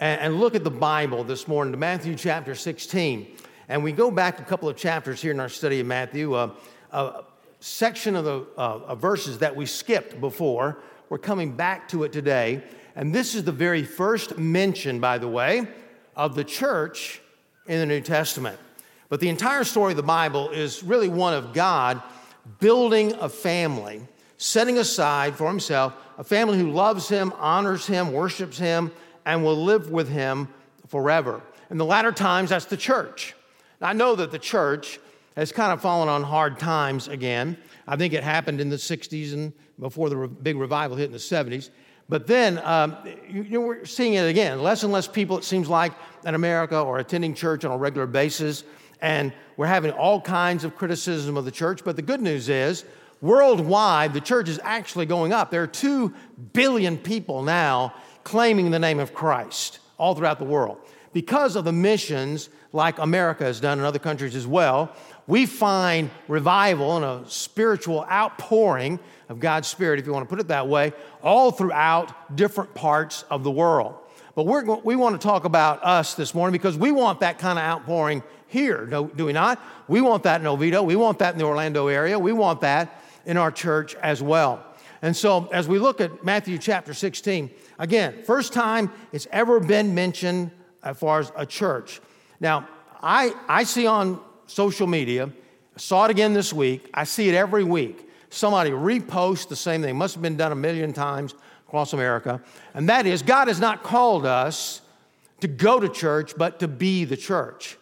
[0.00, 3.36] and, and look at the Bible this morning to Matthew chapter 16.
[3.68, 6.50] And we go back a couple of chapters here in our study of Matthew, uh,
[6.90, 7.22] a
[7.60, 10.78] section of the uh, verses that we skipped before.
[11.10, 12.62] We're coming back to it today.
[12.96, 15.68] And this is the very first mention, by the way,
[16.16, 17.20] of the church
[17.66, 18.58] in the New Testament.
[19.10, 22.02] But the entire story of the Bible is really one of God
[22.58, 24.00] building a family,
[24.38, 28.90] setting aside for himself a family who loves him, honors him, worships him,
[29.26, 30.48] and will live with him
[30.88, 31.42] forever.
[31.70, 33.34] In the latter times, that's the church.
[33.80, 34.98] Now, I know that the church
[35.36, 37.56] has kind of fallen on hard times again.
[37.86, 41.18] I think it happened in the 60s and before the big revival hit in the
[41.18, 41.70] 70s.
[42.08, 42.96] But then um,
[43.28, 44.62] you, know, we're seeing it again.
[44.62, 45.92] Less and less people, it seems like,
[46.26, 48.64] in America are attending church on a regular basis.
[49.00, 51.84] And we're having all kinds of criticism of the church.
[51.84, 52.84] But the good news is,
[53.20, 55.50] worldwide, the church is actually going up.
[55.50, 56.12] There are 2
[56.52, 60.78] billion people now claiming the name of Christ all throughout the world.
[61.12, 64.94] Because of the missions like America has done in other countries as well,
[65.26, 70.40] we find revival and a spiritual outpouring of God's Spirit, if you want to put
[70.40, 73.94] it that way, all throughout different parts of the world.
[74.34, 77.58] But we're, we want to talk about us this morning because we want that kind
[77.58, 79.62] of outpouring here, do, do we not?
[79.86, 80.82] We want that in Oviedo.
[80.82, 82.18] We want that in the Orlando area.
[82.18, 84.64] We want that in our church as well.
[85.02, 89.94] And so, as we look at Matthew chapter 16, again, first time it's ever been
[89.94, 90.50] mentioned
[90.82, 92.00] as far as a church.
[92.38, 92.68] Now,
[93.02, 95.30] I, I see on social media,
[95.76, 99.96] saw it again this week, I see it every week somebody repost the same thing.
[99.96, 101.34] Must have been done a million times
[101.66, 102.40] across America.
[102.74, 104.80] And that is, God has not called us
[105.40, 107.76] to go to church, but to be the church.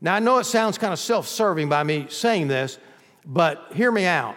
[0.00, 2.78] Now, I know it sounds kind of self serving by me saying this,
[3.26, 4.36] but hear me out.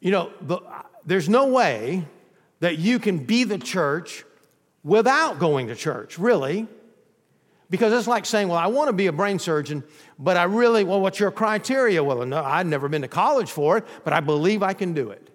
[0.00, 0.60] You know, the,
[1.04, 2.04] there's no way
[2.60, 4.24] that you can be the church
[4.82, 6.66] without going to church, really.
[7.68, 9.84] Because it's like saying, well, I want to be a brain surgeon,
[10.18, 12.02] but I really, well, what's your criteria?
[12.02, 15.10] Well, no, I've never been to college for it, but I believe I can do
[15.10, 15.30] it.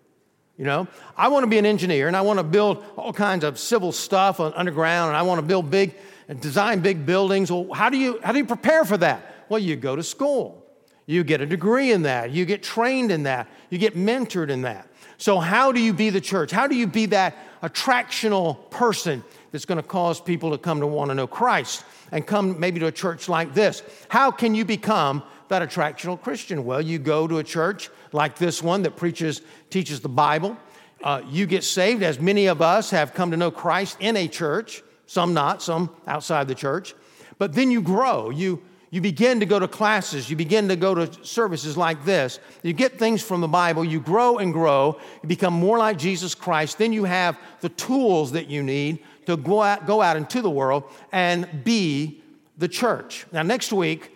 [0.57, 0.87] You know,
[1.17, 3.91] I want to be an engineer and I want to build all kinds of civil
[3.91, 5.95] stuff underground and I want to build big
[6.27, 7.51] and design big buildings.
[7.51, 9.45] Well, how do you how do you prepare for that?
[9.49, 10.64] Well, you go to school.
[11.05, 12.31] You get a degree in that.
[12.31, 13.47] You get trained in that.
[13.69, 14.87] You get mentored in that.
[15.17, 16.51] So, how do you be the church?
[16.51, 20.87] How do you be that attractional person that's going to cause people to come to
[20.87, 21.83] want to know Christ?
[22.11, 23.83] and come maybe to a church like this.
[24.09, 26.65] How can you become that attractional Christian?
[26.65, 30.57] Well, you go to a church like this one that preaches, teaches the Bible.
[31.03, 34.27] Uh, you get saved, as many of us have come to know Christ in a
[34.27, 36.95] church, some not, some outside the church.
[37.37, 38.29] But then you grow.
[38.29, 40.29] You, you begin to go to classes.
[40.29, 42.39] You begin to go to services like this.
[42.63, 43.83] You get things from the Bible.
[43.83, 44.99] You grow and grow.
[45.21, 46.77] You become more like Jesus Christ.
[46.77, 50.49] Then you have the tools that you need to go out, go out into the
[50.49, 52.21] world and be
[52.57, 53.25] the church.
[53.31, 54.11] Now, next week,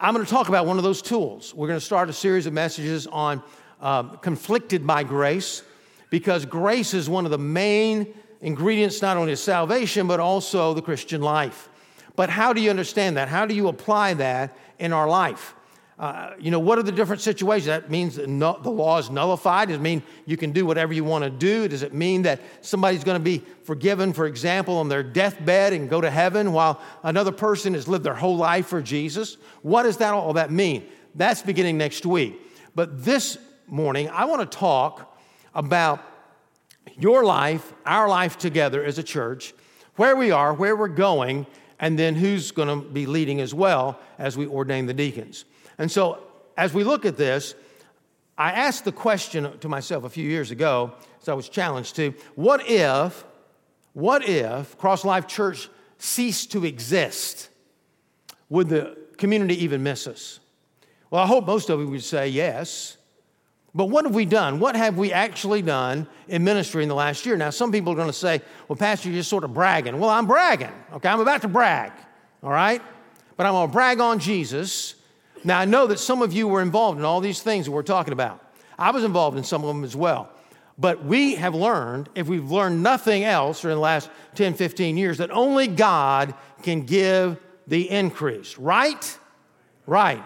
[0.00, 1.54] I'm going to talk about one of those tools.
[1.54, 3.42] We're going to start a series of messages on
[3.80, 5.62] um, conflicted by grace,
[6.10, 10.82] because grace is one of the main ingredients not only of salvation, but also the
[10.82, 11.68] Christian life.
[12.18, 13.28] But how do you understand that?
[13.28, 15.54] How do you apply that in our life?
[16.00, 17.66] Uh, you know, what are the different situations?
[17.66, 19.68] That means that no, the law is nullified.
[19.68, 21.68] Does it mean you can do whatever you want to do?
[21.68, 25.88] Does it mean that somebody's going to be forgiven, for example, on their deathbed and
[25.88, 29.36] go to heaven while another person has lived their whole life for Jesus?
[29.62, 30.88] What does that all that mean?
[31.14, 32.34] That's beginning next week.
[32.74, 35.16] But this morning, I want to talk
[35.54, 36.04] about
[36.98, 39.54] your life, our life together as a church,
[39.94, 41.46] where we are, where we're going,
[41.80, 45.44] and then who's going to be leading as well as we ordain the deacons.
[45.78, 46.22] And so,
[46.56, 47.54] as we look at this,
[48.36, 52.14] I asked the question to myself a few years ago, as I was challenged to
[52.34, 53.24] what if,
[53.92, 55.68] what if Cross Life Church
[55.98, 57.48] ceased to exist?
[58.48, 60.40] Would the community even miss us?
[61.10, 62.97] Well, I hope most of you would say yes.
[63.78, 64.60] But what have we done?
[64.60, 67.36] What have we actually done in ministry in the last year?
[67.36, 69.98] Now, some people are going to say, well, Pastor, you're just sort of bragging.
[69.98, 70.72] Well, I'm bragging.
[70.92, 71.92] Okay, I'm about to brag.
[72.42, 72.82] All right?
[73.36, 74.96] But I'm going to brag on Jesus
[75.44, 77.82] now, I know that some of you were involved in all these things that we're
[77.82, 78.44] talking about.
[78.78, 80.30] I was involved in some of them as well.
[80.78, 85.18] But we have learned, if we've learned nothing else in the last 10, 15 years,
[85.18, 89.18] that only God can give the increase, right?
[89.86, 90.22] Right.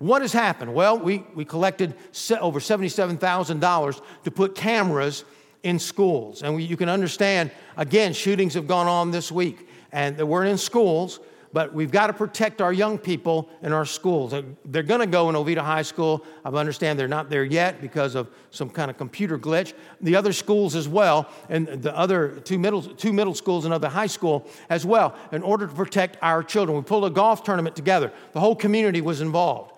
[0.00, 0.72] What has happened?
[0.72, 1.94] Well, we, we collected
[2.40, 5.26] over $77,000 to put cameras
[5.62, 6.42] in schools.
[6.42, 10.48] And we, you can understand, again, shootings have gone on this week, and they weren't
[10.48, 11.20] in schools,
[11.52, 14.32] but we've got to protect our young people in our schools.
[14.64, 16.24] They're going to go in Oviedo High School.
[16.46, 19.74] I understand they're not there yet because of some kind of computer glitch.
[20.00, 23.90] The other schools as well, and the other two middle, two middle schools and other
[23.90, 26.78] high school as well, in order to protect our children.
[26.78, 28.10] We pulled a golf tournament together.
[28.32, 29.69] The whole community was involved.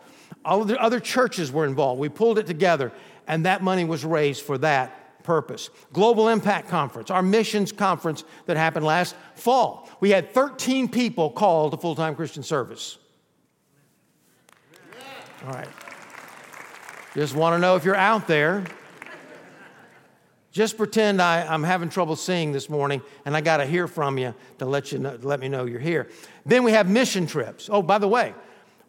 [0.45, 2.01] All of the other churches were involved.
[2.01, 2.93] We pulled it together,
[3.27, 5.71] and that money was raised for that purpose.
[5.93, 9.89] Global Impact Conference, our missions conference that happened last fall.
[10.01, 12.99] We had 13 people called to full time Christian service.
[15.47, 15.69] All right.
[17.15, 18.65] Just want to know if you're out there.
[20.53, 24.19] Just pretend I, am having trouble seeing this morning and I got to hear from
[24.19, 26.09] you to let, you know, let me know you're here.
[26.45, 27.71] Then we have mission trips.
[27.73, 28.35] Oh, by the way,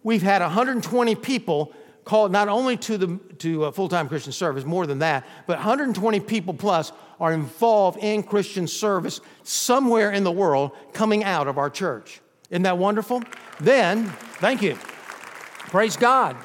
[0.04, 1.74] we've had 120 people
[2.04, 6.20] called not only to the to uh, full-time Christian service, more than that, but 120
[6.22, 11.70] people plus are involved in Christian service somewhere in the world coming out of our
[11.70, 12.22] church.
[12.50, 13.24] Isn't that wonderful?
[13.60, 14.10] Then,
[14.40, 14.76] thank you.
[14.76, 16.36] Praise God.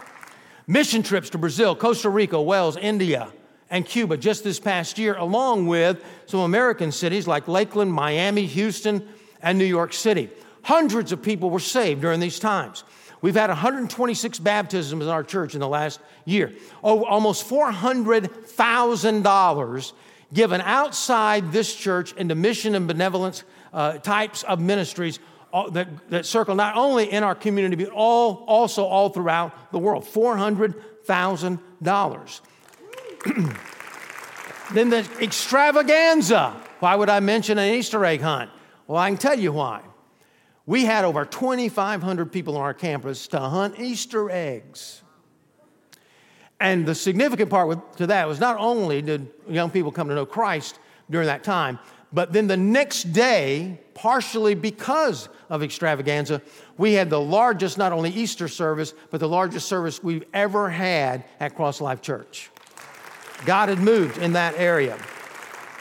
[0.66, 3.32] Mission trips to Brazil, Costa Rica, Wales, India,
[3.70, 9.06] and Cuba just this past year, along with some American cities like Lakeland, Miami, Houston,
[9.42, 10.30] and New York City.
[10.62, 12.84] Hundreds of people were saved during these times.
[13.20, 16.54] We've had 126 baptisms in our church in the last year.
[16.82, 19.92] Over almost $400,000
[20.32, 25.18] given outside this church into mission and benevolence uh, types of ministries
[25.52, 29.78] uh, that, that circle not only in our community, but all, also all throughout the
[29.78, 30.04] world.
[30.04, 32.40] $400,000.
[34.74, 36.54] then the extravaganza.
[36.80, 38.50] Why would I mention an Easter egg hunt?
[38.86, 39.80] Well, I can tell you why.
[40.68, 45.02] We had over 2,500 people on our campus to hunt Easter eggs.
[46.60, 50.14] And the significant part with, to that was not only did young people come to
[50.14, 50.78] know Christ
[51.08, 51.78] during that time,
[52.12, 56.42] but then the next day, partially because of extravaganza,
[56.76, 61.24] we had the largest, not only Easter service, but the largest service we've ever had
[61.40, 62.50] at Cross Life Church.
[63.46, 64.98] God had moved in that area.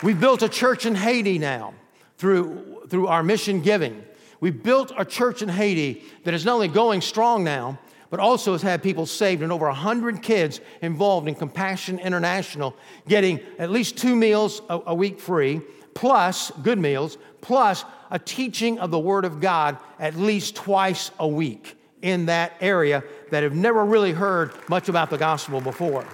[0.01, 1.73] We've built a church in Haiti now
[2.17, 4.05] through, through our mission giving.
[4.39, 7.79] We built a church in Haiti that is not only going strong now,
[8.09, 12.75] but also has had people saved and over 100 kids involved in Compassion International
[13.07, 15.61] getting at least two meals a, a, week free,
[15.93, 21.27] plus good meals, plus a teaching of the Word of God at least twice a
[21.27, 26.05] week in that area that have never really heard much about the gospel before.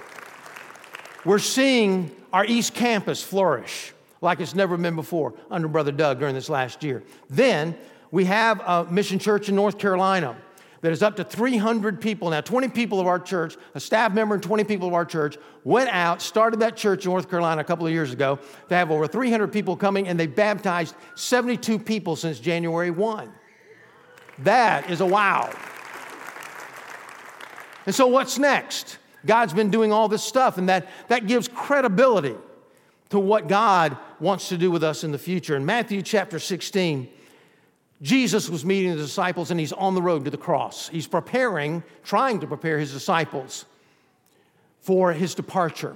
[1.26, 6.34] We're seeing our East Campus flourish like it's never been before under Brother Doug during
[6.34, 7.04] this last year.
[7.30, 7.78] Then
[8.14, 10.38] we have a mission church in North Carolina
[10.82, 12.42] that is up to 300 people now.
[12.42, 15.90] 20 people of our church, a staff member and 20 people of our church, went
[15.90, 18.38] out, started that church in North Carolina a couple of years ago.
[18.70, 23.34] They have over 300 people coming, and they baptized 72 people since January 1.
[24.40, 25.52] That is a wow.
[27.88, 29.00] And so, what's next?
[29.26, 32.36] God's been doing all this stuff, and that, that gives credibility
[33.10, 35.56] to what God wants to do with us in the future.
[35.56, 37.10] In Matthew chapter 16,
[38.02, 40.90] Jesus was meeting the disciples and he's on the road to the cross.
[40.90, 43.66] He's preparing, trying to prepare his disciples
[44.82, 45.96] for his departure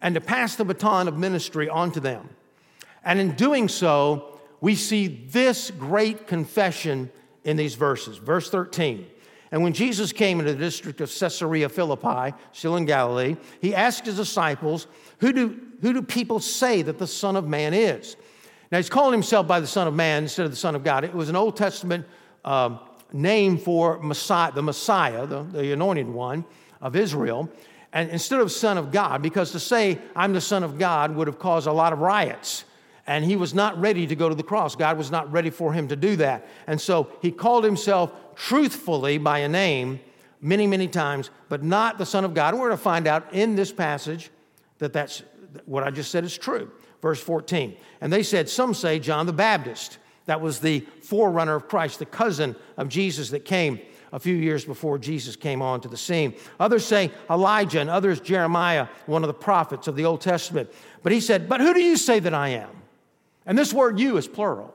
[0.00, 2.28] and to pass the baton of ministry onto them.
[3.04, 7.10] And in doing so, we see this great confession
[7.44, 8.18] in these verses.
[8.18, 9.06] Verse 13.
[9.50, 14.04] And when Jesus came into the district of Caesarea Philippi, still in Galilee, he asked
[14.04, 14.86] his disciples,
[15.20, 18.16] Who do, who do people say that the Son of Man is?
[18.70, 21.04] Now, he's calling himself by the Son of Man instead of the Son of God.
[21.04, 22.06] It was an Old Testament
[22.44, 22.80] um,
[23.12, 26.44] name for Messiah, the Messiah, the, the anointed one
[26.82, 27.50] of Israel.
[27.94, 31.26] And instead of Son of God, because to say, I'm the Son of God would
[31.26, 32.64] have caused a lot of riots.
[33.06, 34.76] And he was not ready to go to the cross.
[34.76, 36.46] God was not ready for him to do that.
[36.66, 40.00] And so he called himself truthfully by a name
[40.42, 42.52] many, many times, but not the Son of God.
[42.52, 44.30] We're going to find out in this passage
[44.76, 45.22] that that's
[45.64, 47.76] what I just said is true verse 14.
[48.00, 49.98] And they said, Some say John the Baptist.
[50.26, 53.80] That was the forerunner of Christ, the cousin of Jesus that came
[54.12, 56.34] a few years before Jesus came onto the scene.
[56.60, 60.70] Others say Elijah, and others Jeremiah, one of the prophets of the Old Testament.
[61.02, 62.70] But he said, But who do you say that I am?
[63.46, 64.74] And this word you is plural.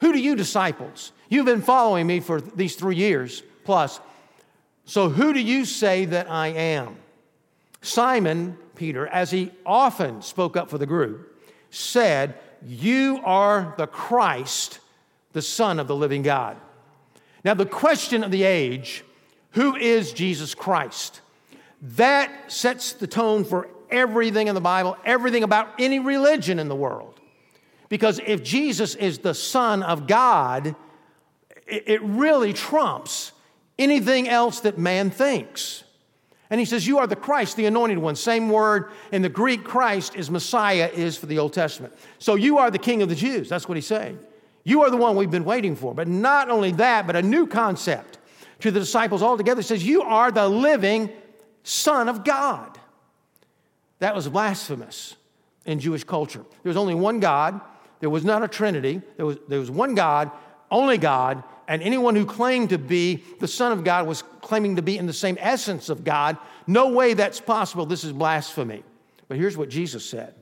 [0.00, 1.12] Who do you, disciples?
[1.28, 4.00] You've been following me for these three years plus.
[4.84, 6.96] So who do you say that I am?
[7.80, 14.80] Simon Peter, as he often spoke up for the group, said, You are the Christ,
[15.32, 16.56] the Son of the living God.
[17.44, 19.04] Now, the question of the age
[19.50, 21.22] who is Jesus Christ?
[21.80, 26.76] That sets the tone for everything in the Bible, everything about any religion in the
[26.76, 27.20] world.
[27.88, 30.76] Because if Jesus is the Son of God,
[31.66, 33.32] it really trumps
[33.78, 35.84] anything else that man thinks.
[36.50, 38.16] And he says, You are the Christ, the anointed one.
[38.16, 41.94] Same word in the Greek, Christ is Messiah, is for the Old Testament.
[42.18, 43.48] So you are the King of the Jews.
[43.48, 44.18] That's what he's saying.
[44.64, 45.94] You are the one we've been waiting for.
[45.94, 48.18] But not only that, but a new concept
[48.60, 49.60] to the disciples altogether.
[49.60, 51.10] He says, You are the living
[51.62, 52.78] Son of God.
[53.98, 55.16] That was blasphemous
[55.64, 56.44] in Jewish culture.
[56.62, 57.60] There was only one God,
[58.00, 60.30] there was not a Trinity, there was, there was one God,
[60.70, 64.82] only God, and anyone who claimed to be the Son of God was claiming to
[64.82, 66.38] be in the same essence of God.
[66.66, 67.86] No way that's possible.
[67.86, 68.84] This is blasphemy.
[69.28, 70.34] But here's what Jesus said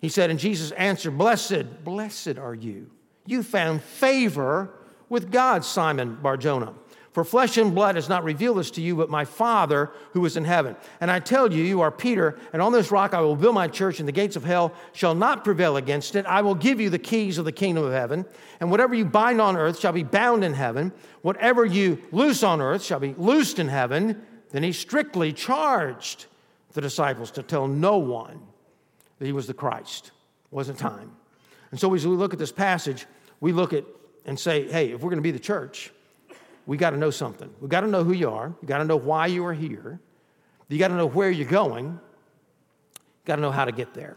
[0.00, 2.90] He said, and Jesus answered, Blessed, blessed are you.
[3.26, 4.70] You found favor
[5.08, 6.74] with God, Simon Barjona.
[7.12, 10.38] For flesh and blood has not revealed this to you, but my Father who is
[10.38, 10.76] in heaven.
[10.98, 13.68] And I tell you, you are Peter, and on this rock I will build my
[13.68, 16.24] church, and the gates of hell shall not prevail against it.
[16.24, 18.24] I will give you the keys of the kingdom of heaven,
[18.60, 20.90] and whatever you bind on earth shall be bound in heaven.
[21.20, 24.22] Whatever you loose on earth shall be loosed in heaven.
[24.50, 26.26] Then he strictly charged
[26.72, 28.40] the disciples to tell no one
[29.18, 30.06] that he was the Christ.
[30.06, 31.12] It wasn't time.
[31.70, 33.06] And so as we look at this passage,
[33.40, 33.84] we look at
[34.24, 35.90] and say, hey, if we're going to be the church,
[36.66, 37.50] we got to know something.
[37.60, 38.54] We got to know who you are.
[38.60, 40.00] You got to know why you are here.
[40.68, 41.84] You got to know where you're going.
[41.86, 42.00] You
[43.26, 44.16] got to know how to get there.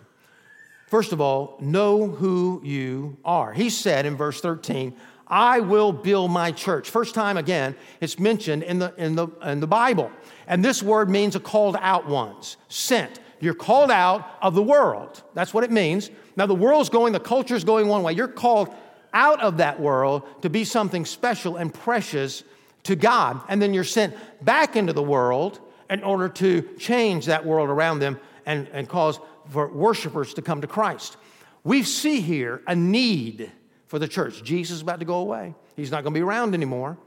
[0.88, 3.52] First of all, know who you are.
[3.52, 4.96] He said in verse 13,
[5.28, 6.90] I will build my church.
[6.90, 10.12] First time again, it's mentioned in the, in the, in the Bible.
[10.48, 13.20] And this word means a called out ones, sent.
[13.40, 15.24] You're called out of the world.
[15.34, 16.10] That's what it means.
[16.38, 18.14] Now, the world's going, the culture's going one way.
[18.14, 18.74] You're called
[19.16, 22.44] out of that world to be something special and precious
[22.84, 23.42] to God.
[23.50, 28.00] And then you're sent back into the world in order to change that world around
[28.00, 29.20] them and, and cause
[29.50, 31.18] for worshipers to come to Christ.
[31.64, 33.52] We see here a need
[33.88, 34.44] for the church.
[34.44, 36.98] Jesus is about to go away, he's not going to be around anymore.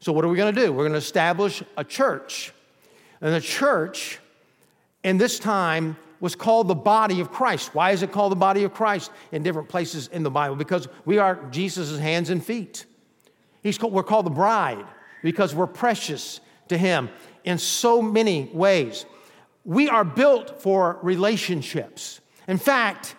[0.00, 0.72] So, what are we going to do?
[0.72, 2.52] We're going to establish a church.
[3.20, 4.18] And the church
[5.02, 7.74] in this time was called the body of Christ.
[7.74, 10.56] Why is it called the body of Christ in different places in the Bible?
[10.56, 12.86] Because we are Jesus' hands and feet.
[13.62, 14.84] He's called, we're called the bride
[15.22, 17.10] because we're precious to Him
[17.44, 19.06] in so many ways.
[19.64, 22.20] We are built for relationships.
[22.46, 23.16] In fact,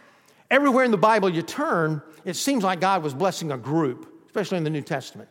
[0.51, 4.57] everywhere in the Bible you turn, it seems like God was blessing a group, especially
[4.57, 5.29] in the New Testament.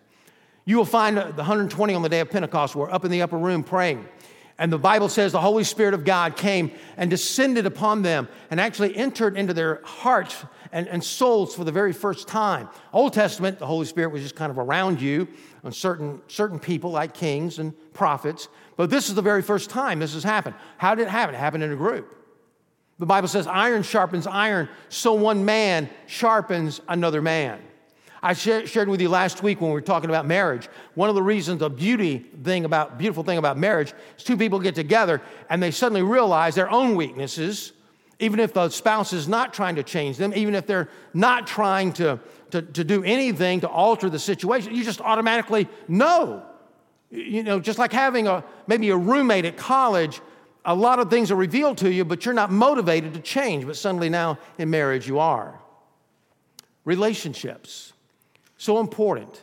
[0.64, 3.36] You will find the 120 on the day of Pentecost were up in the upper
[3.38, 4.08] room praying.
[4.58, 8.60] And the Bible says the Holy Spirit of God came and descended upon them and
[8.60, 12.68] actually entered into their hearts and, and souls for the very first time.
[12.92, 15.26] Old Testament, the Holy Spirit was just kind of around you
[15.64, 18.48] on certain, certain people like kings and prophets.
[18.76, 20.54] But this is the very first time this has happened.
[20.78, 21.34] How did it happen?
[21.34, 22.12] It happened in a group.
[23.00, 27.60] The Bible says iron sharpens iron, so one man sharpens another man.
[28.24, 30.70] I shared with you last week when we were talking about marriage.
[30.94, 34.58] One of the reasons, the beauty thing about, beautiful thing about marriage is two people
[34.60, 37.74] get together and they suddenly realize their own weaknesses,
[38.20, 41.92] even if the spouse is not trying to change them, even if they're not trying
[41.92, 42.18] to,
[42.50, 44.74] to, to do anything to alter the situation.
[44.74, 46.46] You just automatically know.
[47.10, 50.22] You know, just like having a maybe a roommate at college,
[50.64, 53.66] a lot of things are revealed to you, but you're not motivated to change.
[53.66, 55.60] But suddenly now in marriage, you are.
[56.86, 57.93] Relationships.
[58.56, 59.42] So important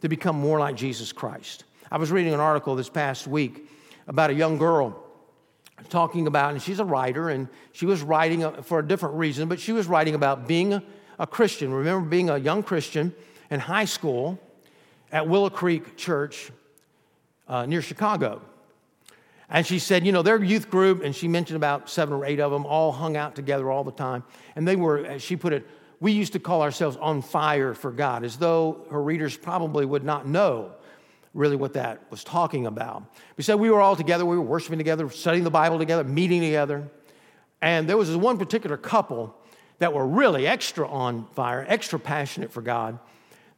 [0.00, 1.64] to become more like Jesus Christ.
[1.90, 3.68] I was reading an article this past week
[4.06, 4.96] about a young girl
[5.88, 9.58] talking about, and she's a writer, and she was writing for a different reason, but
[9.58, 10.82] she was writing about being
[11.18, 11.72] a, Christian.
[11.72, 13.14] Remember being a young Christian
[13.50, 14.38] in high school
[15.12, 16.50] at Willow Creek Church
[17.48, 18.40] uh, near Chicago.
[19.48, 22.38] And she said, you know, their youth group, and she mentioned about seven or eight
[22.38, 24.22] of them, all hung out together all the time.
[24.54, 25.66] And they were, as she put it,
[26.00, 30.02] we used to call ourselves on fire for God, as though her readers probably would
[30.02, 30.72] not know
[31.34, 33.04] really what that was talking about.
[33.36, 36.40] We said we were all together, we were worshiping together, studying the Bible together, meeting
[36.40, 36.90] together.
[37.62, 39.36] And there was this one particular couple
[39.78, 42.98] that were really extra on fire, extra passionate for God.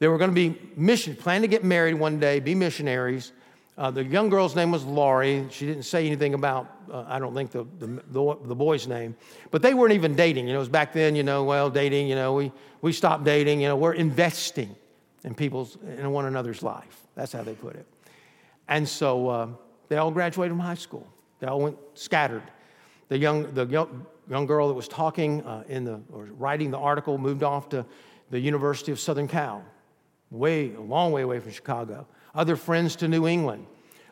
[0.00, 3.32] They were going to be mission, plan to get married one day, be missionaries.
[3.78, 5.46] Uh, the young girl's name was Laurie.
[5.50, 9.16] She didn't say anything about, uh, I don't think, the, the, the, boy's name.
[9.50, 10.46] But they weren't even dating.
[10.46, 12.52] You know, it was back then, you know, well, dating, you know, we,
[12.82, 13.62] we stopped dating.
[13.62, 14.76] You know, we're investing
[15.24, 17.06] in people's, in one another's life.
[17.14, 17.86] That's how they put it.
[18.68, 19.48] And so uh,
[19.88, 21.06] they all graduated from high school.
[21.40, 22.42] They all went scattered.
[23.08, 26.78] The young, the young, young girl that was talking uh, in the, or writing the
[26.78, 27.86] article moved off to
[28.30, 29.64] the University of Southern Cal,
[30.30, 33.66] way, a long way away from Chicago other friends to New England.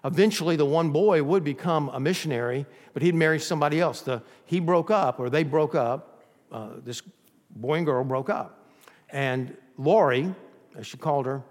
[0.04, 4.00] Eventually, the one boy would become a missionary, but he'd marry somebody else.
[4.00, 6.24] The, he broke up, or they broke up.
[6.50, 7.02] Uh, this
[7.50, 8.66] boy and girl broke up.
[9.10, 10.34] And Lori,
[10.76, 11.42] as she called her,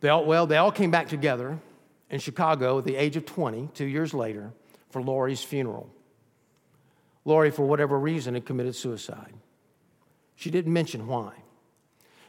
[0.00, 1.58] They all, well, they all came back together
[2.08, 4.52] in Chicago at the age of 20, two years later,
[4.90, 5.90] for Lori's funeral.
[7.24, 9.34] Lori, for whatever reason, had committed suicide.
[10.36, 11.34] She didn't mention why.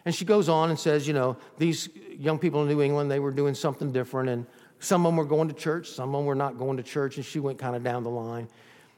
[0.05, 3.20] And she goes on and says, you know, these young people in New England, they
[3.20, 4.46] were doing something different, and
[4.79, 7.17] some of them were going to church, some of them were not going to church,
[7.17, 8.48] and she went kind of down the line.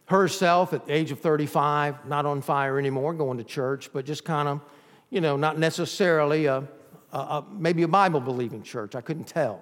[0.05, 4.24] Herself, at the age of 35, not on fire anymore, going to church, but just
[4.24, 4.62] kind of,
[5.10, 6.67] you know, not necessarily a,
[7.12, 8.95] a, a maybe a Bible believing church.
[8.95, 9.62] I couldn't tell.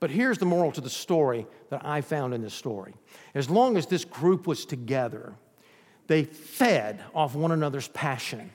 [0.00, 2.94] But here's the moral to the story that I found in this story.
[3.34, 5.34] As long as this group was together,
[6.06, 8.50] they fed off one another's passion.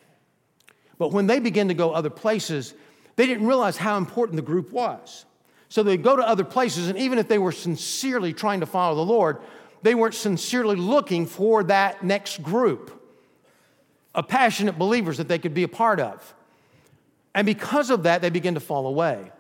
[1.00, 2.76] But when they began to go other places,
[3.16, 5.26] they didn't realize how important the group was.
[5.70, 8.96] So they'd go to other places, and even if they were sincerely trying to follow
[8.96, 9.40] the Lord,
[9.82, 12.92] they weren't sincerely looking for that next group
[14.14, 16.36] of passionate believers that they could be a part of.
[17.34, 19.32] And because of that, they began to fall away.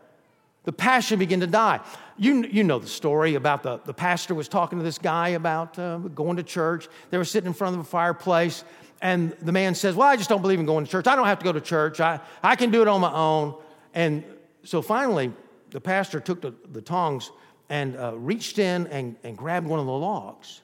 [0.63, 1.79] The passion began to die.
[2.17, 5.79] You, you know the story about the, the pastor was talking to this guy about
[5.79, 6.87] uh, going to church.
[7.09, 8.63] They were sitting in front of a fireplace,
[9.01, 11.07] and the man says, Well, I just don't believe in going to church.
[11.07, 11.99] I don't have to go to church.
[11.99, 13.55] I, I can do it on my own.
[13.93, 14.23] And
[14.63, 15.31] so finally,
[15.69, 17.31] the pastor took the, the tongs
[17.69, 20.61] and uh, reached in and, and grabbed one of the logs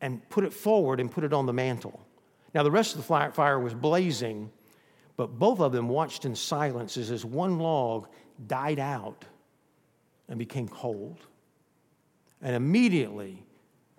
[0.00, 2.00] and put it forward and put it on the mantle.
[2.54, 4.50] Now, the rest of the fire was blazing,
[5.16, 8.08] but both of them watched in silence as this one log
[8.46, 9.24] died out
[10.28, 11.18] and became cold.
[12.40, 13.42] And immediately,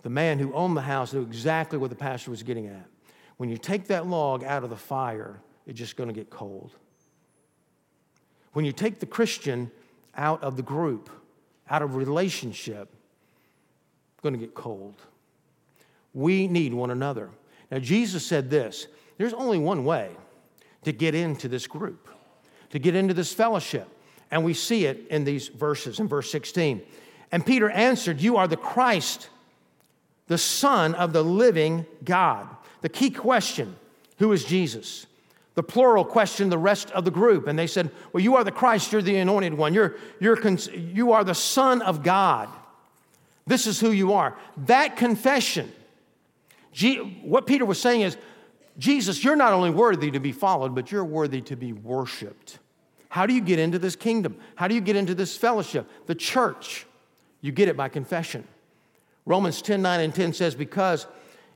[0.01, 2.87] the man who owned the house knew exactly what the pastor was getting at.
[3.39, 6.71] When you take that log out of the fire, it's just going to get cold.
[8.51, 9.71] When you take the Christian
[10.13, 11.09] out of the group,
[11.69, 12.89] out of relationship,
[14.11, 14.95] it's going to get cold.
[16.13, 17.29] We need one another.
[17.71, 20.09] Now, Jesus said this there's only one way
[20.83, 22.09] to get into this group,
[22.71, 23.87] to get into this fellowship.
[24.31, 26.81] And we see it in these verses in verse 16.
[27.31, 29.29] And Peter answered, You are the Christ,
[30.27, 32.49] the Son of the living God.
[32.81, 33.75] The key question
[34.17, 35.05] who is Jesus?
[35.55, 38.51] The plural questioned the rest of the group, and they said, Well, you are the
[38.51, 40.39] Christ, you're the anointed one, you're, you're
[40.73, 42.49] you are the Son of God.
[43.47, 44.37] This is who you are.
[44.67, 45.71] That confession,
[47.23, 48.15] what Peter was saying is,
[48.77, 52.59] Jesus, you're not only worthy to be followed, but you're worthy to be worshiped.
[53.09, 54.37] How do you get into this kingdom?
[54.55, 55.89] How do you get into this fellowship?
[56.05, 56.85] The church.
[57.41, 58.47] You get it by confession.
[59.25, 61.07] Romans 10 9 and 10 says, Because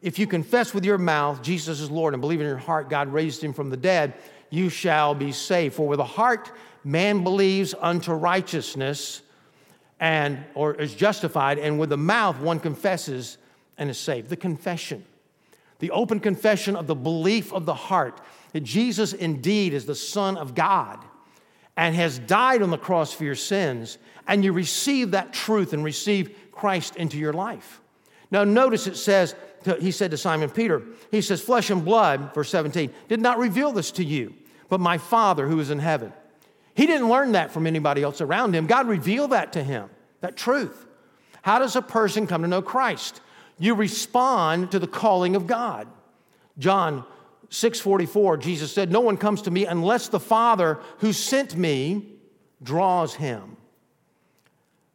[0.03, 3.11] if you confess with your mouth Jesus is Lord and believe in your heart God
[3.11, 4.13] raised him from the dead,
[4.51, 5.73] you shall be saved.
[5.73, 6.51] For with the heart
[6.83, 9.23] man believes unto righteousness
[9.99, 13.37] and or is justified, and with the mouth one confesses
[13.77, 14.29] and is saved.
[14.29, 15.05] The confession.
[15.79, 18.19] The open confession of the belief of the heart
[18.51, 20.99] that Jesus indeed is the Son of God
[21.75, 25.83] and has died on the cross for your sins, and you receive that truth and
[25.83, 27.81] receive Christ into your life.
[28.29, 29.35] Now, notice it says,
[29.79, 33.71] he said to Simon Peter, he says, Flesh and blood, verse 17, did not reveal
[33.71, 34.33] this to you,
[34.69, 36.13] but my Father who is in heaven.
[36.75, 38.65] He didn't learn that from anybody else around him.
[38.65, 39.89] God revealed that to him,
[40.21, 40.85] that truth.
[41.43, 43.21] How does a person come to know Christ?
[43.59, 45.87] You respond to the calling of God.
[46.57, 47.05] John
[47.49, 52.07] 6:44 Jesus said, "No one comes to me unless the Father who sent me
[52.61, 53.57] draws him."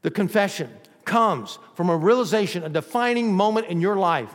[0.03, 0.71] The confession
[1.05, 4.35] comes from a realization, a defining moment in your life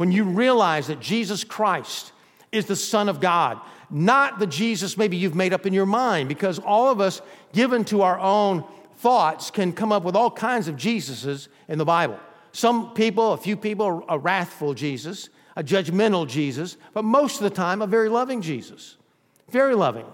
[0.00, 2.12] when you realize that Jesus Christ
[2.52, 3.60] is the Son of God,
[3.90, 7.20] not the Jesus maybe you've made up in your mind, because all of us,
[7.52, 8.64] given to our own
[8.96, 12.18] thoughts, can come up with all kinds of Jesuses in the Bible.
[12.52, 17.50] Some people, a few people, a wrathful Jesus a judgmental Jesus, but most of the
[17.50, 18.96] time, a very loving Jesus.
[19.50, 20.06] Very loving.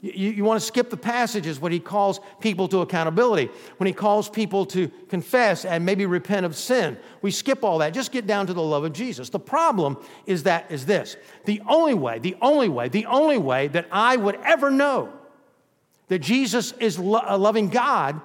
[0.00, 3.92] You, you, want to skip the passages when he calls people to accountability, when he
[3.92, 6.96] calls people to confess and maybe repent of sin.
[7.20, 7.94] We skip all that.
[7.94, 9.28] Just get down to the love of Jesus.
[9.30, 11.16] The problem is that is this.
[11.46, 15.12] The only way, the only way, the only way that I would ever know
[16.08, 18.20] that Jesus is lo- a loving God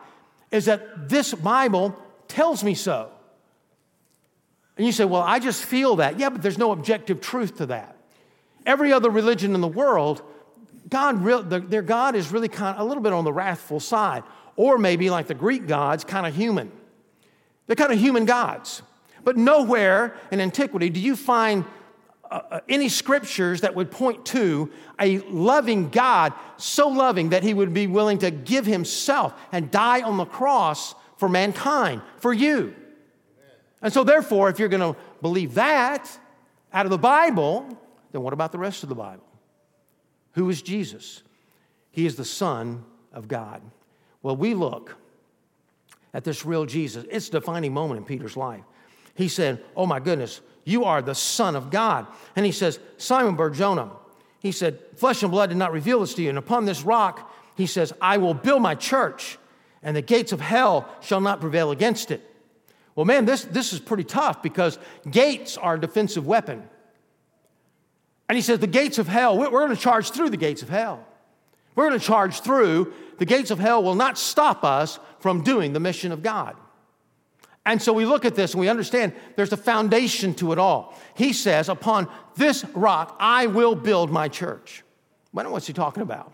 [0.51, 3.09] is that this Bible tells me so.
[4.77, 6.19] And you say, well, I just feel that.
[6.19, 7.97] Yeah, but there's no objective truth to that.
[8.65, 10.23] Every other religion in the world,
[10.89, 14.23] God, their God is really kind of a little bit on the wrathful side.
[14.55, 16.71] Or maybe like the Greek gods, kind of human.
[17.67, 18.81] They're kind of human gods.
[19.23, 21.65] But nowhere in antiquity do you find
[22.29, 27.53] uh, uh, any scriptures that would point to a loving God, so loving that he
[27.53, 32.75] would be willing to give himself and die on the cross for mankind, for you.
[33.81, 36.09] And so, therefore, if you're going to believe that
[36.73, 37.67] out of the Bible,
[38.11, 39.23] then what about the rest of the Bible?
[40.33, 41.23] Who is Jesus?
[41.91, 43.61] He is the Son of God.
[44.21, 44.95] Well, we look
[46.13, 47.05] at this real Jesus.
[47.09, 48.63] It's a defining moment in Peter's life.
[49.15, 52.07] He said, Oh my goodness, you are the Son of God.
[52.35, 53.91] And he says, Simon Barjona,
[54.39, 56.29] he said, Flesh and blood did not reveal this to you.
[56.29, 59.37] And upon this rock, he says, I will build my church,
[59.83, 62.27] and the gates of hell shall not prevail against it.
[62.95, 64.77] Well, man, this, this is pretty tough because
[65.09, 66.67] gates are a defensive weapon.
[68.29, 70.69] And he says, The gates of hell, we're, going to charge through the gates of
[70.69, 71.05] hell.
[71.75, 72.93] We're going to charge through.
[73.17, 76.55] The gates of hell will not stop us from doing the mission of God.
[77.65, 80.97] And so we look at this and we understand there's a foundation to it all.
[81.15, 84.83] He says, Upon this rock, I will build my church.
[85.31, 86.31] What's he talking about?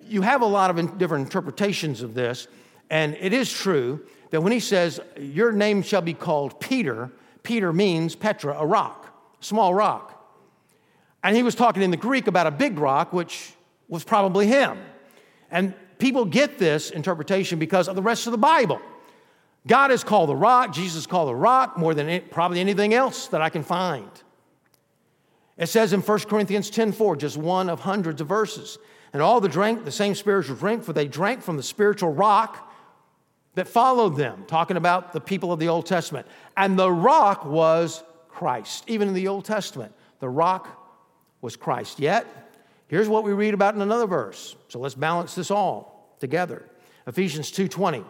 [0.00, 2.46] You have a lot of different interpretations of this,
[2.88, 7.10] and it is true that when he says, Your name shall be called Peter,
[7.42, 9.06] Peter means Petra, a rock,
[9.40, 10.17] small rock.
[11.22, 13.52] And he was talking in the Greek about a big rock, which
[13.88, 14.78] was probably him.
[15.50, 18.80] And people get this interpretation because of the rest of the Bible.
[19.66, 23.28] God is called the rock, Jesus is called the rock more than probably anything else
[23.28, 24.10] that I can find.
[25.56, 28.78] It says in 1 Corinthians 10:4, just one of hundreds of verses.
[29.12, 32.70] And all the drank the same spiritual drink, for they drank from the spiritual rock
[33.54, 36.26] that followed them, talking about the people of the Old Testament.
[36.56, 38.84] And the rock was Christ.
[38.86, 40.77] Even in the Old Testament, the rock
[41.40, 42.00] was Christ.
[42.00, 42.26] Yet,
[42.88, 44.56] here's what we read about in another verse.
[44.68, 46.64] So let's balance this all together.
[47.06, 48.04] Ephesians 2:20.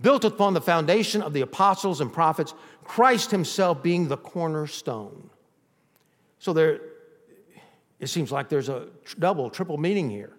[0.00, 5.28] Built upon the foundation of the apostles and prophets, Christ himself being the cornerstone.
[6.38, 6.80] So there
[8.00, 8.88] it seems like there's a
[9.18, 10.32] double, triple meaning here.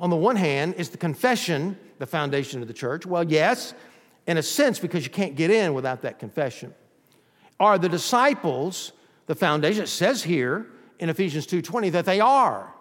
[0.00, 3.04] On the one hand, is the confession the foundation of the church?
[3.04, 3.74] Well, yes,
[4.26, 6.74] in a sense, because you can't get in without that confession.
[7.58, 8.92] Are the disciples
[9.26, 9.82] the foundation?
[9.82, 10.66] It says here
[11.00, 12.72] in Ephesians 2:20 that they are.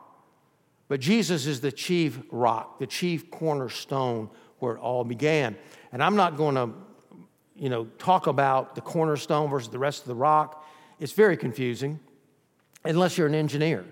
[0.88, 4.30] But Jesus is the chief rock, the chief cornerstone
[4.60, 5.56] where it all began.
[5.92, 6.70] And I'm not going to
[7.56, 10.66] you know talk about the cornerstone versus the rest of the rock.
[11.00, 12.00] It's very confusing
[12.84, 13.86] unless you're an engineer.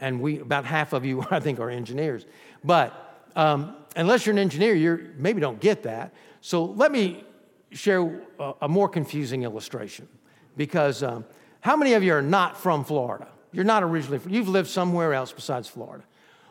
[0.00, 2.24] And we about half of you I think are engineers.
[2.64, 6.14] But um, unless you're an engineer, you maybe don't get that.
[6.40, 7.24] So let me
[7.72, 10.08] share a, a more confusing illustration
[10.56, 11.24] because um,
[11.60, 13.28] how many of you are not from Florida?
[13.52, 16.04] You're not originally, from, you've lived somewhere else besides Florida.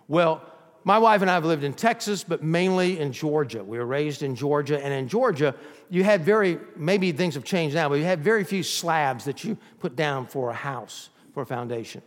[0.07, 0.41] Well,
[0.83, 3.63] my wife and I have lived in Texas, but mainly in Georgia.
[3.63, 5.53] We were raised in Georgia, and in Georgia,
[5.89, 9.43] you had very, maybe things have changed now, but you had very few slabs that
[9.43, 12.01] you put down for a house, for a foundation.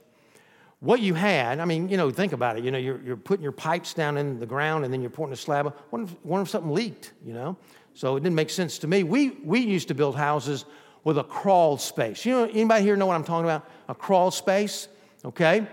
[0.80, 2.64] What you had, I mean, you know, think about it.
[2.64, 5.32] You know, you're, you're putting your pipes down in the ground and then you're pouring
[5.34, 5.74] a slab.
[5.90, 7.58] What if, what if something leaked, you know?
[7.92, 9.02] So it didn't make sense to me.
[9.02, 10.64] We, we used to build houses
[11.04, 12.24] with a crawl space.
[12.24, 13.68] You know, anybody here know what I'm talking about?
[13.88, 14.88] A crawl space,
[15.24, 15.66] okay?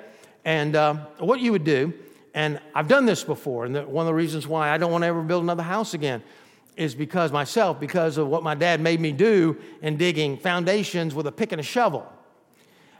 [0.46, 1.94] And uh, what you would do,
[2.34, 5.08] and I've done this before, and one of the reasons why I don't want to
[5.08, 6.24] ever build another house again
[6.78, 11.26] is because myself, because of what my dad made me do in digging foundations with
[11.28, 12.08] a pick and a shovel.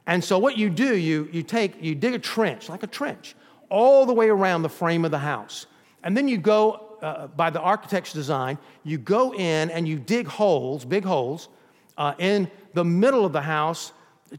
[0.08, 3.36] And so what you do, you, you take, you dig a trench, like a trench,
[3.70, 5.68] all the way around the frame of the house.
[6.04, 10.28] And then you go, uh, by the architect's design, you go in and you dig
[10.28, 11.50] holes, big holes,
[11.98, 13.92] uh, in the middle of the house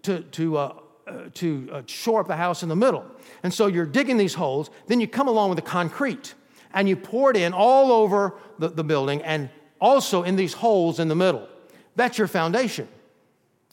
[0.02, 0.74] to, to, uh,
[1.06, 3.04] uh, to uh, shore up the house in the middle.
[3.42, 6.34] And so you're digging these holes, then you come along with the concrete
[6.72, 11.00] and you pour it in all over the, the building and also in these holes
[11.00, 11.48] in the middle.
[11.96, 12.88] That's your foundation.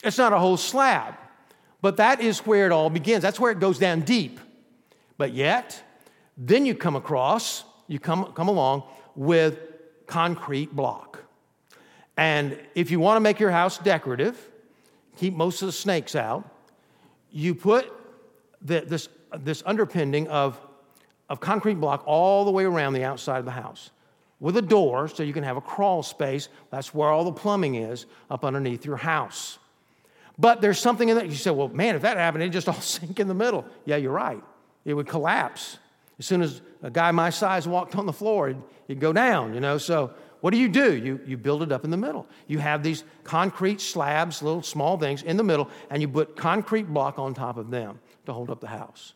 [0.02, 1.14] It's not a whole slab,
[1.80, 3.22] but that is where it all begins.
[3.22, 4.40] That's where it goes down deep.
[5.18, 5.82] But yet,
[6.36, 9.58] then you come across, you come, come along with
[10.06, 11.25] concrete block.
[12.16, 14.38] And if you want to make your house decorative,
[15.16, 16.48] keep most of the snakes out,
[17.30, 17.92] you put
[18.62, 20.58] the, this, this underpinning of,
[21.28, 23.90] of concrete block all the way around the outside of the house
[24.40, 26.48] with a door so you can have a crawl space.
[26.70, 29.58] That's where all the plumbing is up underneath your house.
[30.38, 31.28] But there's something in that.
[31.28, 33.64] You say, well, man, if that happened, it'd just all sink in the middle.
[33.84, 34.42] Yeah, you're right.
[34.84, 35.78] It would collapse.
[36.18, 39.54] As soon as a guy my size walked on the floor, it'd, it'd go down,
[39.54, 39.78] you know.
[39.78, 40.12] So
[40.46, 40.96] what do you do?
[40.96, 42.24] You, you build it up in the middle.
[42.46, 46.84] You have these concrete slabs, little small things in the middle, and you put concrete
[46.84, 49.14] block on top of them to hold up the house.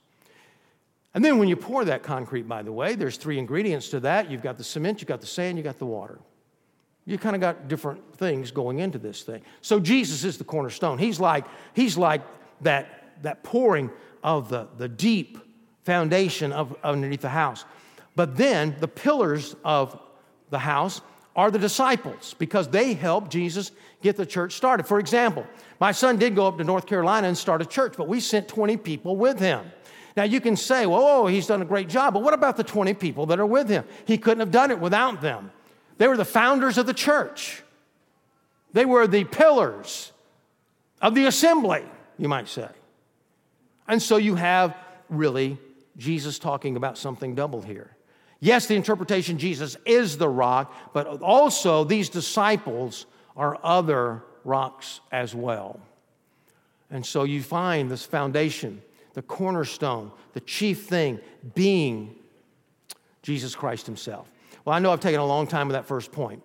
[1.15, 4.29] And then when you pour that concrete, by the way, there's three ingredients to that.
[4.29, 6.19] You've got the cement, you've got the sand, you've got the water.
[7.07, 9.43] You kind of got different things going into this thing.
[9.61, 10.99] So Jesus is the cornerstone.
[10.99, 12.23] He's like, he's like
[12.63, 13.93] that, that pouring
[14.25, 15.39] of the, the deep
[15.85, 17.65] foundation of underneath the house.
[18.17, 19.97] But then the pillars of
[20.51, 21.01] the house
[21.37, 23.71] are the disciples because they helped Jesus
[24.03, 24.87] get the church started.
[24.87, 25.47] For example,
[25.79, 28.49] my son did go up to North Carolina and start a church, but we sent
[28.49, 29.71] 20 people with him.
[30.17, 32.65] Now you can say, well, oh, he's done a great job, but what about the
[32.65, 33.85] 20 people that are with him?
[34.07, 35.53] He couldn't have done it without them.
[35.99, 37.63] They were the founders of the church,
[38.73, 40.13] they were the pillars
[41.01, 41.85] of the assembly,
[42.19, 42.69] you might say.
[43.89, 44.77] And so you have
[45.09, 45.59] really
[45.97, 47.97] Jesus talking about something double here.
[48.41, 55.35] Yes, the interpretation Jesus is the rock, but also these disciples are other rocks as
[55.35, 55.79] well.
[56.91, 61.21] And so you find this foundation, the cornerstone, the chief thing
[61.55, 62.17] being
[63.23, 64.31] Jesus Christ Himself.
[64.65, 66.43] Well, I know I've taken a long time with that first point.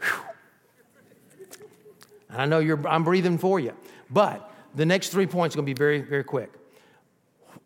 [0.00, 0.22] Whew.
[2.28, 3.72] And I know you're, I'm breathing for you.
[4.10, 6.50] But the next three points are going to be very, very quick.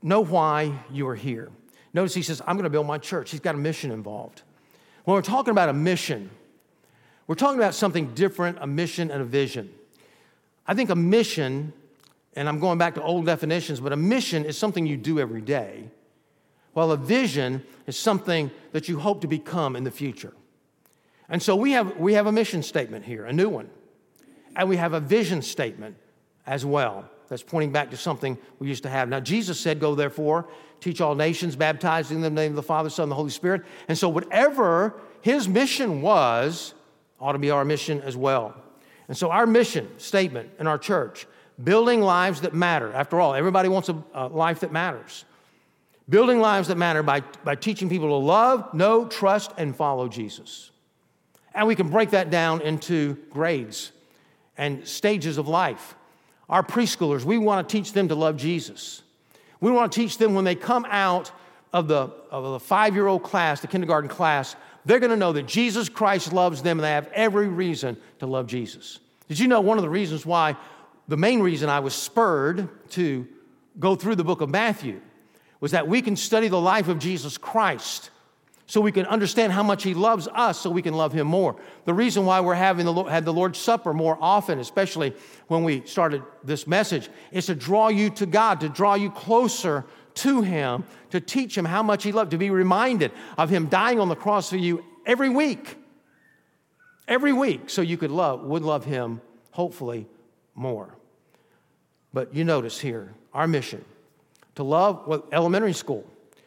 [0.02, 1.50] Know why you are here.
[1.96, 3.30] Notice he says, I'm going to build my church.
[3.30, 4.42] He's got a mission involved.
[5.04, 6.28] When we're talking about a mission,
[7.26, 9.72] we're talking about something different a mission and a vision.
[10.66, 11.72] I think a mission,
[12.34, 15.40] and I'm going back to old definitions, but a mission is something you do every
[15.40, 15.88] day,
[16.74, 20.34] while a vision is something that you hope to become in the future.
[21.30, 23.70] And so we have, we have a mission statement here, a new one,
[24.54, 25.96] and we have a vision statement
[26.46, 27.08] as well.
[27.28, 29.08] That's pointing back to something we used to have.
[29.08, 30.48] Now, Jesus said, Go therefore,
[30.80, 33.30] teach all nations, baptizing them in the name of the Father, Son, and the Holy
[33.30, 33.62] Spirit.
[33.88, 36.74] And so, whatever his mission was,
[37.20, 38.54] ought to be our mission as well.
[39.08, 41.26] And so, our mission statement in our church
[41.62, 42.92] building lives that matter.
[42.92, 45.24] After all, everybody wants a, a life that matters.
[46.08, 50.70] Building lives that matter by, by teaching people to love, know, trust, and follow Jesus.
[51.54, 53.90] And we can break that down into grades
[54.56, 55.96] and stages of life.
[56.48, 59.02] Our preschoolers, we want to teach them to love Jesus.
[59.60, 61.32] We want to teach them when they come out
[61.72, 65.32] of the, of the five year old class, the kindergarten class, they're going to know
[65.32, 69.00] that Jesus Christ loves them and they have every reason to love Jesus.
[69.28, 70.56] Did you know one of the reasons why,
[71.08, 73.26] the main reason I was spurred to
[73.78, 75.00] go through the book of Matthew
[75.60, 78.10] was that we can study the life of Jesus Christ
[78.66, 81.54] so we can understand how much he loves us so we can love him more.
[81.84, 85.14] The reason why we're having the, had the Lord's Supper more often, especially
[85.46, 89.84] when we started this message, is to draw you to God, to draw you closer
[90.14, 94.00] to him, to teach him how much he loved, to be reminded of him dying
[94.00, 95.76] on the cross for you every week.
[97.06, 99.20] Every week, so you could love, would love him,
[99.52, 100.08] hopefully,
[100.56, 100.92] more.
[102.12, 103.84] But you notice here, our mission
[104.56, 106.04] to love well, elementary school,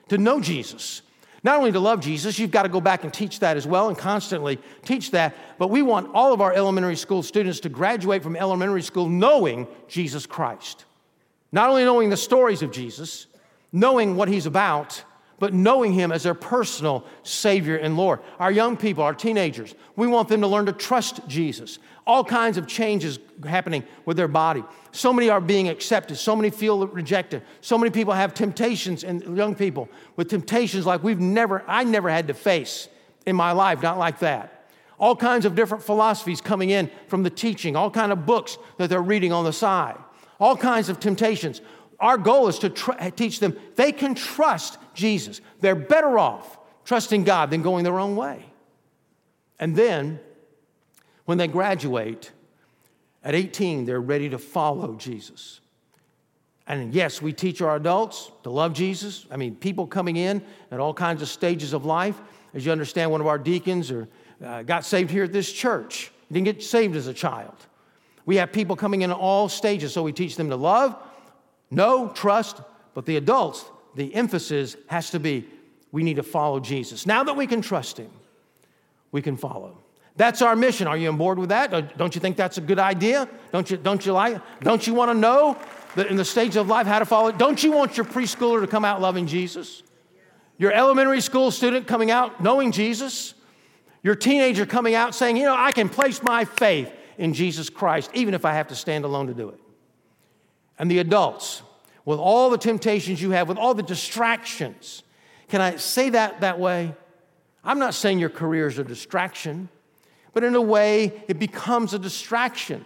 [0.10, 1.02] to know Jesus
[1.44, 3.88] not only to love Jesus, you've got to go back and teach that as well
[3.88, 5.36] and constantly teach that.
[5.58, 9.68] But we want all of our elementary school students to graduate from elementary school knowing
[9.88, 10.86] Jesus Christ.
[11.52, 13.28] Not only knowing the stories of Jesus,
[13.72, 15.04] knowing what he's about,
[15.40, 18.20] but knowing him as their personal Savior and Lord.
[18.40, 21.80] Our young people, our teenagers, we want them to learn to trust Jesus.
[22.10, 24.64] All kinds of changes happening with their body.
[24.92, 27.44] So many are being accepted, so many feel rejected.
[27.62, 32.10] So many people have temptations, and young people with temptations like we've never, I never
[32.10, 32.88] had to face
[33.28, 34.72] in my life, not like that.
[35.00, 38.90] All kinds of different philosophies coming in from the teaching, all kind of books that
[38.90, 39.98] they're reading on the side.
[40.40, 41.62] All kinds of temptations
[42.00, 45.42] our goal is to tr- teach them they can trust Jesus.
[45.60, 48.46] They're better off trusting God than going their own way.
[49.60, 50.20] And then,
[51.30, 52.32] when they graduate,
[53.24, 55.62] at 18, they're ready to follow Jesus.
[56.66, 59.28] And yes, we teach our adults to love Jesus.
[59.30, 62.20] I mean, people coming in at all kinds of stages of life.
[62.56, 64.10] As you understand, one of our deacons or,
[64.44, 66.12] uh, got saved here at this church.
[66.30, 67.54] He didn't get saved as a child.
[68.26, 70.96] We have people coming in at all stages, so we teach them to love,
[71.70, 72.60] know, trust,
[72.96, 75.46] but the adults, the emphasis has to be
[75.92, 77.06] we need to follow Jesus.
[77.06, 78.10] Now that we can trust him,
[79.12, 79.78] we can follow.
[80.20, 80.86] That's our mission.
[80.86, 81.98] Are you on board with that?
[81.98, 83.30] Don't you think that's a good idea?
[83.54, 85.58] Don't you, don't you like Don't you want to know
[85.96, 87.38] that in the stage of life how to follow it?
[87.38, 89.82] Don't you want your preschooler to come out loving Jesus?
[90.58, 93.34] Your elementary school student coming out knowing Jesus?
[94.04, 98.12] Your teenager coming out saying, you know, I can place my faith in Jesus Christ,
[98.14, 99.60] even if I have to stand alone to do it
[100.78, 101.62] and the adults,
[102.04, 105.04] with all the temptations you have, with all the distractions.
[105.48, 106.94] Can I say that that way?
[107.64, 109.70] I'm not saying your career is a distraction,
[110.34, 112.86] but in a way, it becomes a distraction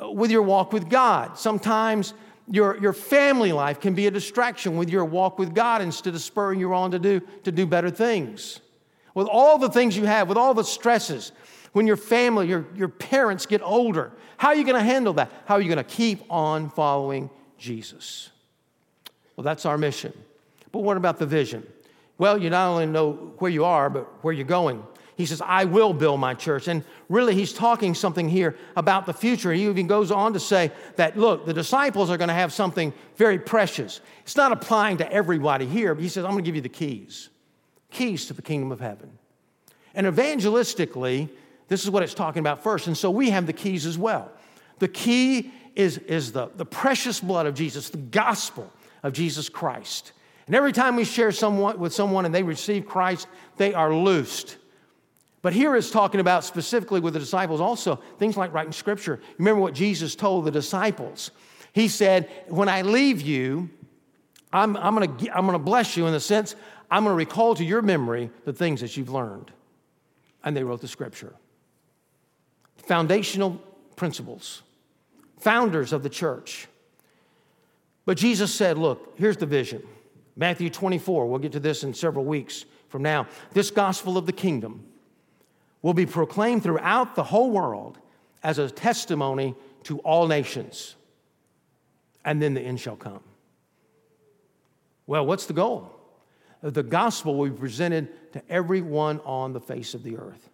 [0.00, 1.38] uh, with your walk with God.
[1.38, 2.14] Sometimes
[2.48, 6.20] your, your family life can be a distraction with your walk with God instead of
[6.20, 8.60] spurring you on to do, to do better things.
[9.14, 11.32] With all the things you have, with all the stresses,
[11.72, 14.12] when your family, your, your parents get older?
[14.36, 15.30] How are you going to handle that?
[15.46, 18.30] How are you going to keep on following Jesus?
[19.36, 20.12] Well, that's our mission.
[20.70, 21.66] But what about the vision?
[22.18, 24.82] Well, you not only know where you are, but where you're going.
[25.16, 26.68] He says, I will build my church.
[26.68, 29.52] And really, he's talking something here about the future.
[29.52, 32.92] He even goes on to say that, look, the disciples are going to have something
[33.16, 34.00] very precious.
[34.22, 36.68] It's not applying to everybody here, but he says, I'm going to give you the
[36.68, 37.28] keys
[37.92, 39.10] keys to the kingdom of heaven.
[39.94, 41.28] And evangelistically,
[41.68, 42.86] this is what it's talking about first.
[42.86, 44.30] And so we have the keys as well.
[44.78, 48.72] The key is, is the, the precious blood of Jesus, the gospel
[49.02, 50.12] of Jesus Christ.
[50.46, 54.56] And every time we share someone with someone and they receive Christ, they are loosed.
[55.42, 59.20] But here it's talking about specifically with the disciples also things like writing scripture.
[59.38, 61.32] Remember what Jesus told the disciples.
[61.72, 63.68] He said, When I leave you,
[64.52, 66.54] I'm, I'm going to I'm going to bless you in the sense
[66.90, 69.50] I'm going to recall to your memory the things that you've learned.
[70.44, 71.34] And they wrote the scripture.
[72.76, 73.60] Foundational
[73.96, 74.62] principles,
[75.38, 76.68] founders of the church.
[78.04, 79.82] But Jesus said, Look, here's the vision.
[80.36, 83.26] Matthew 24, we'll get to this in several weeks from now.
[83.52, 84.86] This gospel of the kingdom
[85.82, 87.98] will be proclaimed throughout the whole world
[88.42, 90.96] as a testimony to all nations.
[92.24, 93.20] And then the end shall come.
[95.06, 95.90] Well, what's the goal?
[96.62, 100.48] The gospel will be presented to everyone on the face of the earth.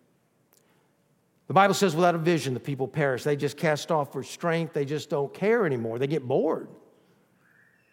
[1.49, 3.25] The Bible says, without a vision, the people perish.
[3.25, 4.73] They just cast off for strength.
[4.73, 5.99] They just don't care anymore.
[5.99, 6.69] They get bored.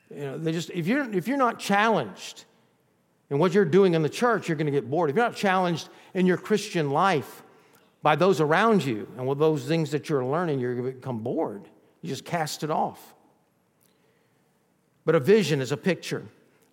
[0.09, 2.45] You know, they just, if, you're, if you're not challenged
[3.29, 5.09] in what you're doing in the church, you're going to get bored.
[5.09, 7.43] If you're not challenged in your Christian life
[8.03, 11.19] by those around you and with those things that you're learning, you're going to become
[11.19, 11.67] bored.
[12.01, 13.15] You just cast it off.
[15.05, 16.23] But a vision is a picture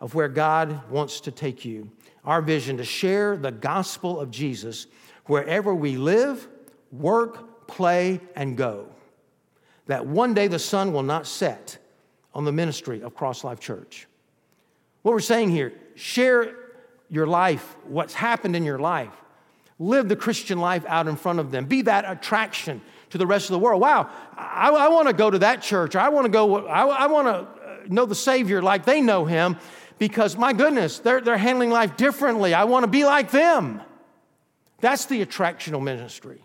[0.00, 1.90] of where God wants to take you.
[2.24, 4.86] Our vision to share the gospel of Jesus
[5.26, 6.48] wherever we live,
[6.90, 8.88] work, play, and go.
[9.86, 11.78] That one day the sun will not set
[12.34, 14.06] on the ministry of Cross Life Church.
[15.02, 16.54] What we're saying here, share
[17.08, 19.12] your life, what's happened in your life.
[19.78, 21.66] Live the Christian life out in front of them.
[21.66, 23.80] Be that attraction to the rest of the world.
[23.80, 25.96] Wow, I, I want to go to that church.
[25.96, 29.24] I want to go, I, I want to uh, know the Savior like they know
[29.24, 29.56] him
[29.98, 32.54] because my goodness, they're, they're handling life differently.
[32.54, 33.82] I want to be like them.
[34.80, 36.42] That's the attractional ministry.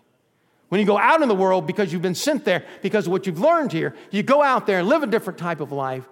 [0.70, 3.26] When you go out in the world because you've been sent there, because of what
[3.26, 6.08] you've learned here, you go out there and live a different type of life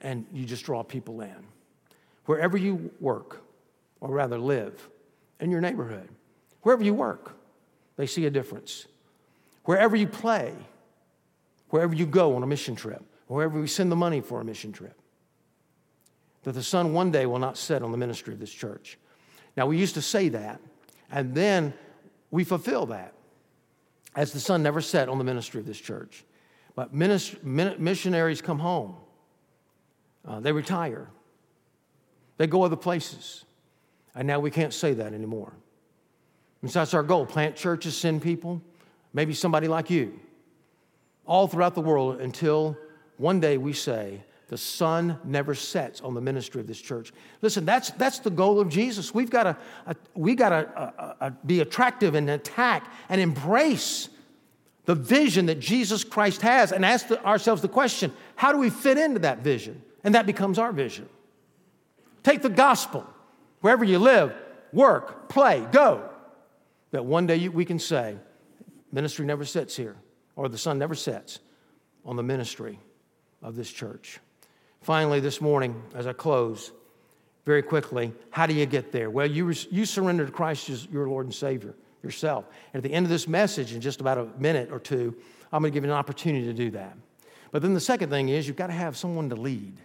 [0.00, 1.49] and you just draw people in.
[2.30, 3.42] Wherever you work,
[4.00, 4.88] or rather live,
[5.40, 6.08] in your neighborhood,
[6.62, 7.36] wherever you work,
[7.96, 8.86] they see a difference.
[9.64, 10.54] Wherever you play,
[11.70, 14.70] wherever you go on a mission trip, wherever we send the money for a mission
[14.70, 14.96] trip,
[16.44, 18.96] that the sun one day will not set on the ministry of this church.
[19.56, 20.60] Now, we used to say that,
[21.10, 21.74] and then
[22.30, 23.12] we fulfill that
[24.14, 26.24] as the sun never set on the ministry of this church.
[26.76, 28.94] But missionaries come home,
[30.24, 31.08] uh, they retire,
[32.40, 33.44] they go other places.
[34.14, 35.52] And now we can't say that anymore.
[36.62, 38.62] And so that's our goal plant churches, send people,
[39.12, 40.18] maybe somebody like you,
[41.26, 42.78] all throughout the world until
[43.18, 47.12] one day we say, the sun never sets on the ministry of this church.
[47.42, 49.12] Listen, that's, that's the goal of Jesus.
[49.12, 54.08] We've got to, uh, we got to uh, uh, be attractive and attack and embrace
[54.86, 58.70] the vision that Jesus Christ has and ask the, ourselves the question how do we
[58.70, 59.82] fit into that vision?
[60.04, 61.06] And that becomes our vision.
[62.22, 63.06] Take the gospel
[63.60, 64.34] wherever you live,
[64.72, 66.08] work, play, go.
[66.90, 68.16] That one day we can say,
[68.92, 69.96] ministry never sits here,
[70.36, 71.38] or the sun never sets
[72.04, 72.78] on the ministry
[73.42, 74.18] of this church.
[74.82, 76.72] Finally, this morning, as I close,
[77.44, 79.10] very quickly, how do you get there?
[79.10, 82.46] Well, you, you surrender to Christ as your Lord and Savior yourself.
[82.72, 85.14] And at the end of this message, in just about a minute or two,
[85.52, 86.96] I'm going to give you an opportunity to do that.
[87.50, 89.78] But then the second thing is you've got to have someone to lead.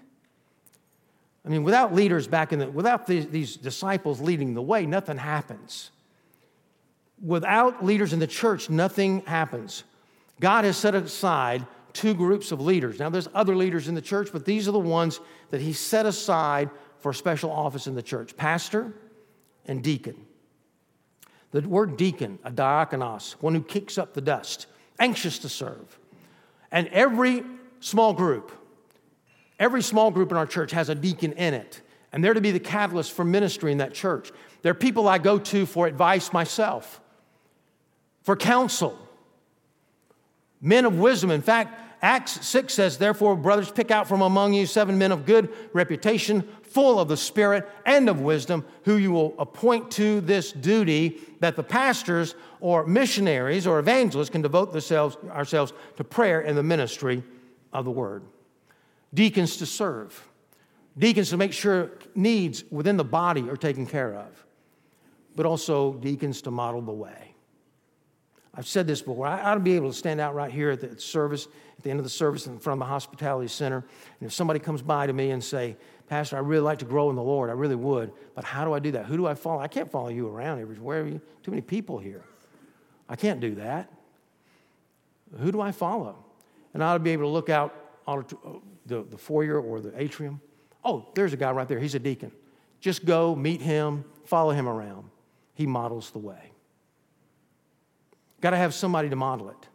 [1.46, 5.18] I mean, without leaders back in the, without these, these disciples leading the way, nothing
[5.18, 5.92] happens.
[7.24, 9.84] Without leaders in the church, nothing happens.
[10.40, 13.00] God has set aside two groups of leaders.
[13.00, 15.20] Now, there's other leaders in the church, but these are the ones
[15.52, 18.94] that he set aside for special office in the church pastor
[19.66, 20.26] and deacon.
[21.52, 24.66] The word deacon, a diakonos, one who kicks up the dust,
[25.00, 26.00] anxious to serve.
[26.72, 27.44] And every
[27.80, 28.52] small group,
[29.60, 31.82] every small group in our church has a deacon in it.
[32.12, 34.32] And they're to be the catalyst for ministry in that church.
[34.62, 37.02] They're people I go to for advice myself,
[38.24, 38.98] for counsel,
[40.62, 41.30] men of wisdom.
[41.30, 45.26] In fact, Acts 6 says, Therefore, brothers, pick out from among you seven men of
[45.26, 50.52] good reputation, full of the Spirit and of wisdom, who you will appoint to this
[50.52, 56.58] duty, that the pastors or missionaries or evangelists can devote themselves, ourselves to prayer and
[56.58, 57.24] the ministry
[57.74, 58.24] of the word.
[59.14, 60.28] Deacons to serve,
[60.98, 64.46] deacons to make sure needs within the body are taken care of.
[65.36, 67.36] but also deacons to model the way.
[68.54, 69.28] I've said this before.
[69.28, 71.48] I ought to be able to stand out right here at the service,
[71.78, 73.84] at the end of the service in front of the hospitality center.
[74.20, 75.76] And if somebody comes by to me and say,
[76.08, 78.72] Pastor, I really like to grow in the Lord, I really would, but how do
[78.72, 79.08] I do that?
[79.08, 79.60] Who do I follow?
[79.60, 81.04] I can't follow you around everywhere.
[81.04, 82.24] Too many people here.
[83.10, 83.92] I can't do that.
[85.40, 86.24] Who do I follow?
[86.74, 87.76] And I ought to be able to look out
[88.86, 90.42] the, the foyer or the atrium.
[90.84, 91.80] Oh, there's a guy right there.
[91.80, 92.32] He's a deacon.
[92.80, 95.10] Just go, meet him, follow him around.
[95.56, 96.52] He models the way.
[98.42, 99.68] Got to have somebody to model it.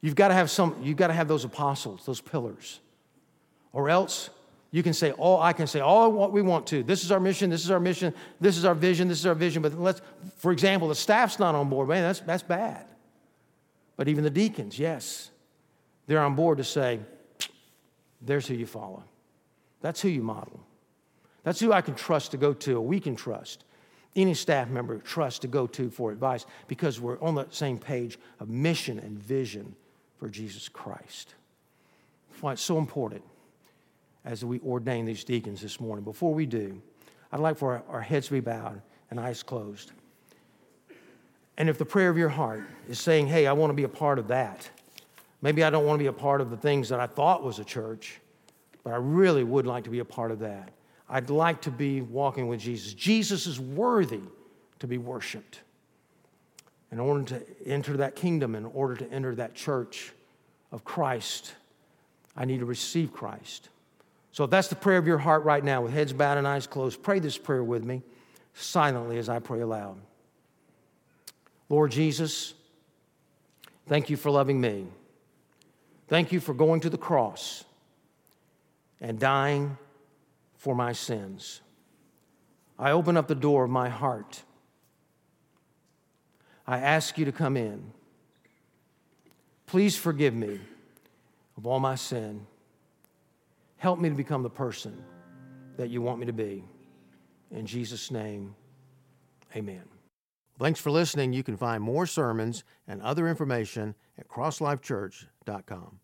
[0.00, 2.80] You've got to have some, you've got to have those apostles, those pillars.
[3.72, 4.28] Or else
[4.70, 6.82] you can say all I can say all what we want to.
[6.82, 9.34] This is our mission, this is our mission, this is our vision, this is our
[9.34, 9.62] vision.
[9.62, 10.02] But let's,
[10.36, 11.88] for example, the staff's not on board.
[11.88, 12.84] Man, that's that's bad.
[13.96, 15.30] But even the deacons, yes,
[16.06, 16.98] they're on board to say,
[18.22, 19.04] there's who you follow.
[19.80, 20.60] That's who you model.
[21.42, 23.64] That's who I can trust to go to, or we can trust
[24.16, 28.18] any staff member trust to go to for advice because we're on the same page
[28.40, 29.74] of mission and vision
[30.18, 31.34] for Jesus Christ.
[32.40, 33.22] Why it's so important
[34.24, 36.04] as we ordain these deacons this morning.
[36.04, 36.80] Before we do,
[37.32, 39.92] I'd like for our heads to be bowed and eyes closed.
[41.56, 43.88] And if the prayer of your heart is saying, hey, I want to be a
[43.88, 44.68] part of that,
[45.44, 47.58] maybe I don't want to be a part of the things that I thought was
[47.58, 48.18] a church,
[48.82, 50.70] but I really would like to be a part of that.
[51.08, 52.94] I'd like to be walking with Jesus.
[52.94, 54.22] Jesus is worthy
[54.78, 55.60] to be worshiped.
[56.90, 60.12] In order to enter that kingdom, in order to enter that church
[60.72, 61.54] of Christ,
[62.34, 63.68] I need to receive Christ.
[64.32, 66.66] So if that's the prayer of your heart right now, with heads bowed and eyes
[66.66, 68.02] closed, pray this prayer with me
[68.54, 69.98] silently as I pray aloud.
[71.68, 72.54] Lord Jesus,
[73.86, 74.86] thank you for loving me.
[76.08, 77.64] Thank you for going to the cross
[79.00, 79.78] and dying
[80.56, 81.60] for my sins.
[82.78, 84.42] I open up the door of my heart.
[86.66, 87.92] I ask you to come in.
[89.66, 90.60] Please forgive me
[91.56, 92.46] of all my sin.
[93.76, 95.02] Help me to become the person
[95.76, 96.64] that you want me to be.
[97.50, 98.54] In Jesus' name,
[99.54, 99.82] amen.
[100.58, 101.32] Thanks for listening.
[101.32, 104.28] You can find more sermons and other information at
[105.44, 106.03] crosslifechurch.com.